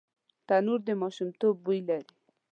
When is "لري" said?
1.89-2.09